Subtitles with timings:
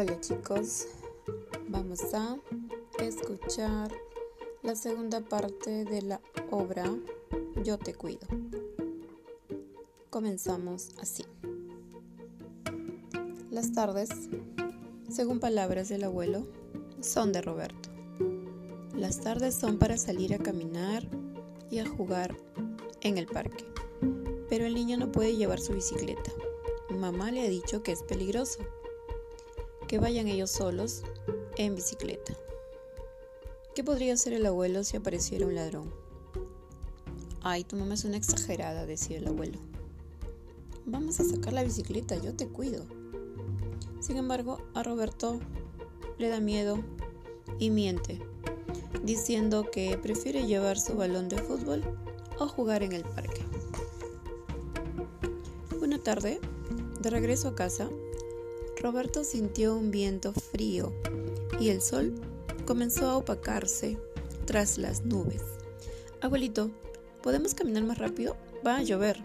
[0.00, 0.86] Hola chicos,
[1.66, 2.36] vamos a
[3.00, 3.90] escuchar
[4.62, 6.20] la segunda parte de la
[6.52, 6.84] obra
[7.64, 8.28] Yo te cuido.
[10.08, 11.24] Comenzamos así.
[13.50, 14.10] Las tardes,
[15.10, 16.46] según palabras del abuelo,
[17.00, 17.88] son de Roberto.
[18.94, 21.08] Las tardes son para salir a caminar
[21.72, 22.36] y a jugar
[23.00, 23.64] en el parque.
[24.48, 26.30] Pero el niño no puede llevar su bicicleta.
[26.88, 28.60] Mamá le ha dicho que es peligroso
[29.88, 31.02] que vayan ellos solos
[31.56, 32.34] en bicicleta.
[33.74, 35.92] ¿Qué podría hacer el abuelo si apareciera un ladrón?
[37.42, 39.58] Ay, tu mamá es una exagerada, decía el abuelo.
[40.84, 42.84] Vamos a sacar la bicicleta, yo te cuido.
[44.00, 45.40] Sin embargo, a Roberto
[46.18, 46.80] le da miedo
[47.58, 48.20] y miente,
[49.02, 51.82] diciendo que prefiere llevar su balón de fútbol
[52.38, 53.42] o jugar en el parque.
[55.80, 56.40] Una tarde,
[57.00, 57.88] de regreso a casa,
[58.80, 60.92] Roberto sintió un viento frío
[61.58, 62.14] y el sol
[62.64, 63.98] comenzó a opacarse
[64.44, 65.42] tras las nubes.
[66.20, 66.70] Abuelito,
[67.22, 68.36] ¿podemos caminar más rápido?
[68.64, 69.18] Va a llover,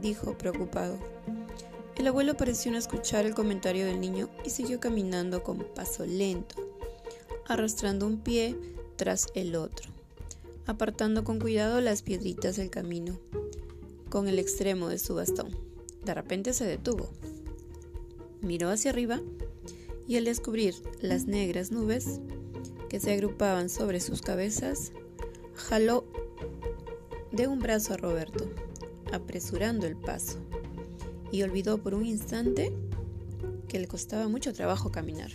[0.00, 0.98] dijo preocupado.
[1.96, 6.56] El abuelo pareció no escuchar el comentario del niño y siguió caminando con paso lento,
[7.46, 8.56] arrastrando un pie
[8.96, 9.90] tras el otro,
[10.66, 13.18] apartando con cuidado las piedritas del camino
[14.10, 15.56] con el extremo de su bastón.
[16.04, 17.08] De repente se detuvo.
[18.40, 19.20] Miró hacia arriba
[20.06, 22.20] y al descubrir las negras nubes
[22.88, 24.92] que se agrupaban sobre sus cabezas,
[25.54, 26.04] jaló
[27.32, 28.50] de un brazo a Roberto,
[29.12, 30.38] apresurando el paso,
[31.30, 32.72] y olvidó por un instante
[33.68, 35.30] que le costaba mucho trabajo caminar.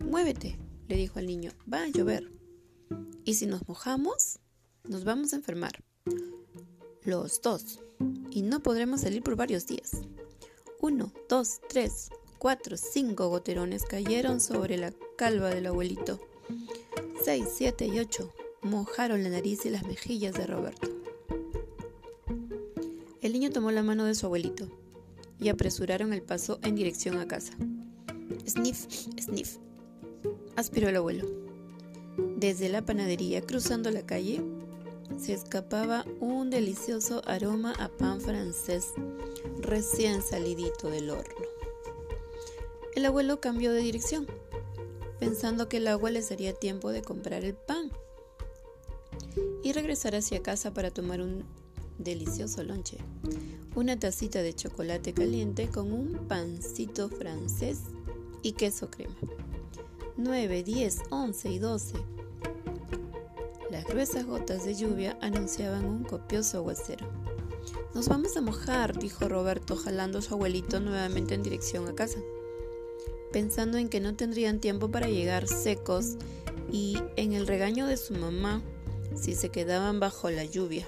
[0.00, 2.32] Muévete, le dijo al niño, va a llover.
[3.24, 4.38] Y si nos mojamos,
[4.84, 5.84] nos vamos a enfermar.
[7.02, 7.80] Los dos.
[8.30, 10.02] Y no podremos salir por varios días.
[10.88, 16.20] Uno, dos, tres, cuatro, cinco goterones cayeron sobre la calva del abuelito.
[17.24, 20.88] Seis, siete y ocho mojaron la nariz y las mejillas de Roberto.
[23.20, 24.68] El niño tomó la mano de su abuelito
[25.40, 27.54] y apresuraron el paso en dirección a casa.
[28.46, 28.86] Sniff,
[29.20, 29.56] sniff,
[30.54, 31.26] aspiró el abuelo.
[32.36, 34.40] Desde la panadería, cruzando la calle,
[35.18, 38.92] se escapaba un delicioso aroma a pan francés
[39.60, 41.46] recién salidito del horno.
[42.94, 44.26] El abuelo cambió de dirección,
[45.18, 47.90] pensando que el agua le daría tiempo de comprar el pan
[49.62, 51.44] y regresar hacia casa para tomar un
[51.98, 52.98] delicioso lonche.
[53.74, 57.80] Una tacita de chocolate caliente con un pancito francés
[58.42, 59.16] y queso crema.
[60.16, 62.15] 9, 10, 11 y 12 las
[63.88, 67.06] gruesas gotas de lluvia anunciaban un copioso aguacero.
[67.94, 72.18] Nos vamos a mojar, dijo Roberto, jalando a su abuelito nuevamente en dirección a casa,
[73.32, 76.16] pensando en que no tendrían tiempo para llegar secos
[76.70, 78.62] y en el regaño de su mamá
[79.14, 80.86] si se quedaban bajo la lluvia.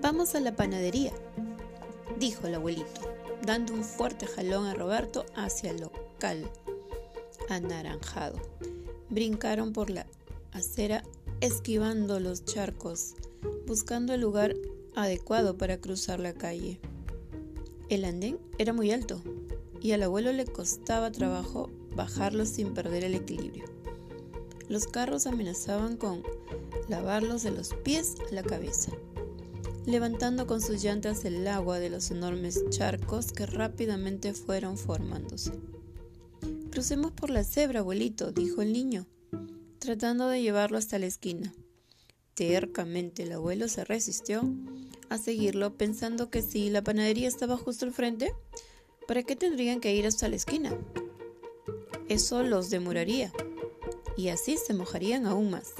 [0.00, 1.12] Vamos a la panadería,
[2.18, 3.00] dijo el abuelito,
[3.44, 6.48] dando un fuerte jalón a Roberto hacia el local
[7.48, 8.38] anaranjado
[9.10, 10.06] brincaron por la
[10.78, 11.02] acera
[11.40, 13.16] esquivando los charcos,
[13.66, 14.54] buscando el lugar
[14.94, 16.78] adecuado para cruzar la calle.
[17.88, 19.20] El andén era muy alto
[19.80, 23.64] y al abuelo le costaba trabajo bajarlo sin perder el equilibrio.
[24.68, 26.22] Los carros amenazaban con
[26.88, 28.92] lavarlos de los pies a la cabeza,
[29.84, 35.50] levantando con sus llantas el agua de los enormes charcos que rápidamente fueron formándose.
[36.70, 39.08] Crucemos por la cebra, abuelito, dijo el niño,
[39.78, 41.54] tratando de llevarlo hasta la esquina.
[42.34, 44.42] Tercamente el abuelo se resistió
[45.08, 48.32] a seguirlo, pensando que si la panadería estaba justo al frente,
[49.06, 50.76] ¿para qué tendrían que ir hasta la esquina?
[52.08, 53.32] Eso los demoraría,
[54.16, 55.74] y así se mojarían aún más.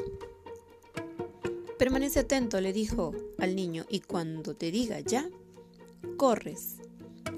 [1.79, 5.31] Permanece atento, le dijo al niño, y cuando te diga ya,
[6.17, 6.77] corres,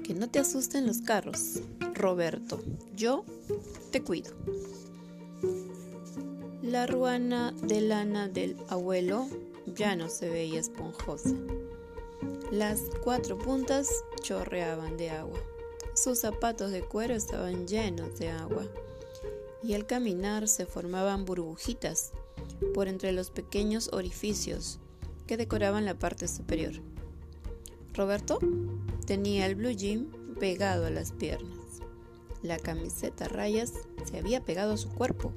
[0.03, 1.61] que no te asusten los carros.
[1.93, 2.63] Roberto,
[2.95, 3.23] yo
[3.91, 4.31] te cuido.
[6.71, 9.27] La ruana de lana del abuelo
[9.75, 11.35] ya no se veía esponjosa.
[12.49, 13.89] Las cuatro puntas
[14.21, 15.37] chorreaban de agua.
[15.95, 18.63] Sus zapatos de cuero estaban llenos de agua
[19.61, 22.13] y al caminar se formaban burbujitas
[22.73, 24.79] por entre los pequeños orificios
[25.27, 26.75] que decoraban la parte superior.
[27.93, 28.39] Roberto
[29.05, 30.09] tenía el blue jean
[30.39, 31.81] pegado a las piernas.
[32.41, 33.73] La camiseta rayas
[34.09, 35.33] se había pegado a su cuerpo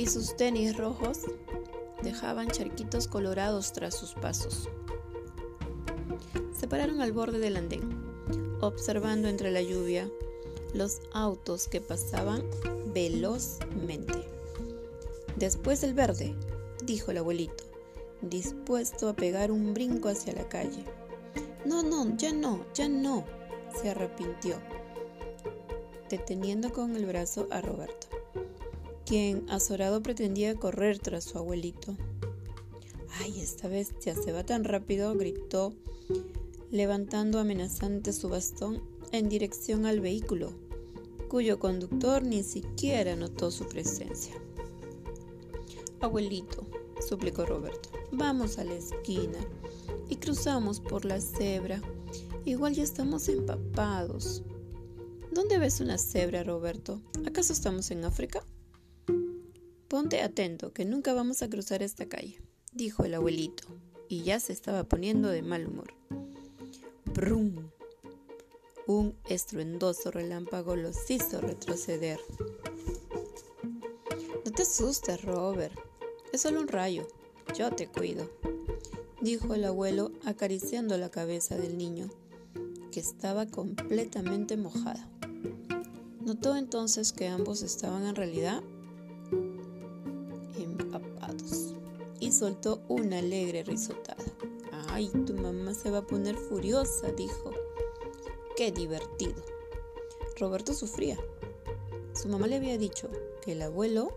[0.00, 1.26] y sus tenis rojos
[2.02, 4.70] dejaban charquitos colorados tras sus pasos.
[6.58, 7.82] Se pararon al borde del andén,
[8.62, 10.10] observando entre la lluvia
[10.72, 12.42] los autos que pasaban
[12.94, 14.26] velozmente.
[15.36, 16.34] Después el verde,
[16.82, 17.64] dijo el abuelito,
[18.22, 20.82] dispuesto a pegar un brinco hacia la calle.
[21.66, 23.26] No, no, ya no, ya no,
[23.82, 24.56] se arrepintió,
[26.08, 28.09] deteniendo con el brazo a Roberto,
[29.10, 31.96] quien azorado pretendía correr tras su abuelito.
[33.18, 35.74] Ay, esta ya se va tan rápido, gritó,
[36.70, 38.80] levantando amenazante su bastón
[39.10, 40.52] en dirección al vehículo,
[41.26, 44.36] cuyo conductor ni siquiera notó su presencia.
[45.98, 46.64] Abuelito,
[47.04, 49.40] suplicó Roberto, vamos a la esquina
[50.08, 51.82] y cruzamos por la cebra.
[52.44, 54.44] Igual ya estamos empapados.
[55.32, 57.00] ¿Dónde ves una cebra, Roberto?
[57.26, 58.44] ¿Acaso estamos en África?
[60.00, 62.40] Ponte atento, que nunca vamos a cruzar esta calle,
[62.72, 63.64] dijo el abuelito,
[64.08, 65.92] y ya se estaba poniendo de mal humor.
[67.14, 67.68] Brum.
[68.86, 72.18] Un estruendoso relámpago los hizo retroceder.
[74.42, 75.78] No te asustes, Robert.
[76.32, 77.06] Es solo un rayo.
[77.54, 78.26] Yo te cuido,
[79.20, 82.08] dijo el abuelo acariciando la cabeza del niño,
[82.90, 85.06] que estaba completamente mojada.
[86.22, 88.62] Notó entonces que ambos estaban en realidad
[92.40, 94.24] soltó una alegre risotada.
[94.88, 97.50] Ay, tu mamá se va a poner furiosa, dijo.
[98.56, 99.34] Qué divertido.
[100.38, 101.18] Roberto sufría.
[102.14, 103.10] Su mamá le había dicho
[103.42, 104.16] que el abuelo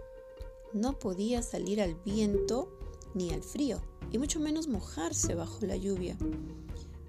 [0.72, 2.70] no podía salir al viento
[3.14, 6.18] ni al frío, y mucho menos mojarse bajo la lluvia.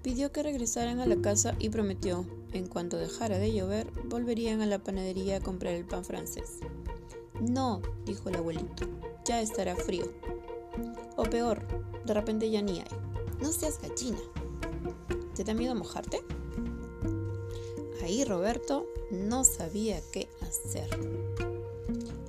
[0.03, 4.65] Pidió que regresaran a la casa y prometió, en cuanto dejara de llover, volverían a
[4.65, 6.59] la panadería a comprar el pan francés.
[7.39, 8.85] No, dijo el abuelito,
[9.23, 10.11] ya estará frío.
[11.15, 11.61] O peor,
[12.05, 12.87] de repente ya ni hay.
[13.41, 14.19] No seas gallina.
[15.35, 16.21] ¿Te da miedo mojarte?
[18.03, 20.87] Ahí Roberto no sabía qué hacer.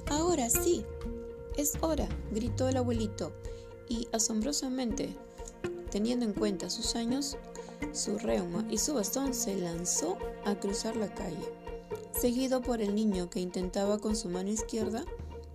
[0.08, 0.84] Ahora sí,
[1.56, 3.32] es hora, gritó el abuelito,
[3.88, 5.14] y asombrosamente,
[5.90, 7.36] teniendo en cuenta sus años,
[7.92, 11.52] su reuma y su bastón, se lanzó a cruzar la calle,
[12.18, 15.04] seguido por el niño que intentaba con su mano izquierda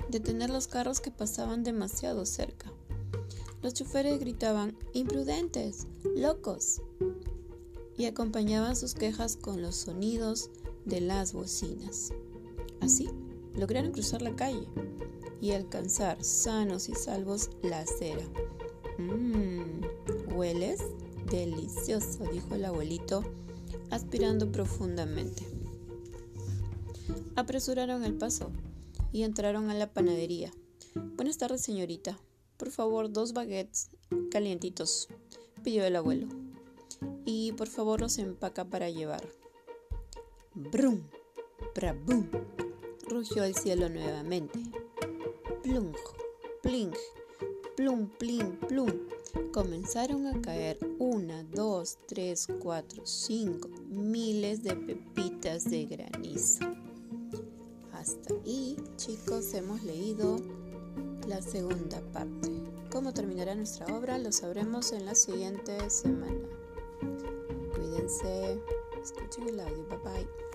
[0.10, 2.72] detener los carros que pasaban demasiado cerca.
[3.62, 6.82] Los choferes gritaban, imprudentes, locos,
[7.98, 10.50] y acompañaban sus quejas con los sonidos
[10.86, 12.12] de las bocinas.
[12.80, 13.08] Así,
[13.56, 14.68] lograron cruzar la calle
[15.40, 18.24] y alcanzar sanos y salvos la acera.
[18.98, 19.82] Mmm,
[20.36, 20.82] hueles
[21.30, 23.24] delicioso, dijo el abuelito,
[23.92, 25.48] aspirando profundamente.
[27.36, 28.52] Apresuraron el paso
[29.12, 30.52] y entraron a la panadería.
[31.16, 32.20] Buenas tardes, señorita,
[32.62, 33.90] por favor, dos baguettes
[34.30, 35.08] calientitos,
[35.64, 36.28] pidió el abuelo.
[37.26, 39.28] Y por favor los empaca para llevar.
[40.54, 41.02] Brum,
[41.74, 42.28] brabum,
[43.10, 44.60] rugió el cielo nuevamente.
[45.64, 45.96] Plung,
[46.62, 46.92] pling,
[47.76, 48.92] plum, pling, plum.
[49.52, 56.64] Comenzaron a caer una, dos, tres, cuatro, cinco, miles de pepitas de granizo.
[57.92, 60.38] Hasta ahí, chicos, hemos leído
[61.28, 62.50] la segunda parte.
[62.92, 66.48] Cómo terminará nuestra obra lo sabremos en la siguiente semana.
[67.74, 68.60] Cuídense,
[69.02, 70.51] escuchen el audio, bye bye.